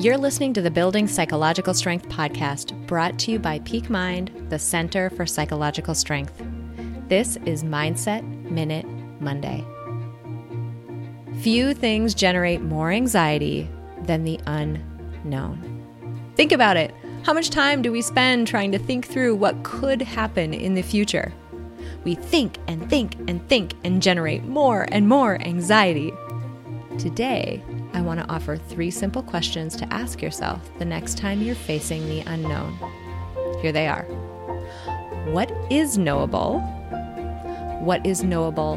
[0.00, 4.58] You're listening to the Building Psychological Strength podcast brought to you by Peak Mind, the
[4.58, 6.42] Center for Psychological Strength.
[7.08, 8.86] This is Mindset Minute
[9.20, 9.62] Monday.
[11.42, 13.68] Few things generate more anxiety
[14.04, 15.84] than the unknown.
[16.34, 16.94] Think about it.
[17.24, 20.82] How much time do we spend trying to think through what could happen in the
[20.82, 21.30] future?
[22.04, 26.10] We think and think and think and generate more and more anxiety.
[26.98, 27.62] Today,
[27.92, 32.08] I want to offer three simple questions to ask yourself the next time you're facing
[32.08, 32.78] the unknown.
[33.60, 34.04] Here they are
[35.32, 36.60] What is knowable?
[37.80, 38.76] What is knowable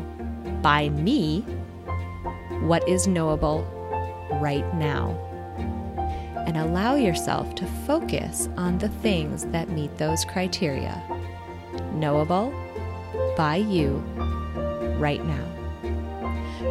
[0.61, 1.41] by me?
[2.61, 3.63] What is knowable
[4.41, 5.11] right now?
[6.47, 11.01] And allow yourself to focus on the things that meet those criteria.
[11.93, 12.53] Knowable
[13.37, 13.97] by you
[14.97, 15.62] right now.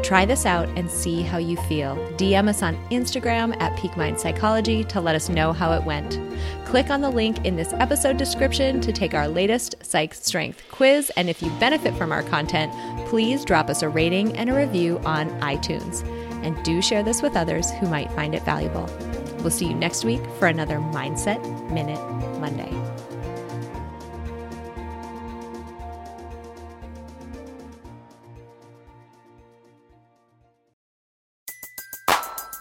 [0.03, 1.97] Try this out and see how you feel.
[2.17, 6.19] DM us on Instagram at Peak Mind Psychology to let us know how it went.
[6.65, 11.11] Click on the link in this episode description to take our latest Psych Strength quiz.
[11.17, 12.73] And if you benefit from our content,
[13.09, 16.07] please drop us a rating and a review on iTunes.
[16.45, 18.89] And do share this with others who might find it valuable.
[19.41, 22.01] We'll see you next week for another Mindset Minute
[22.41, 22.73] Monday.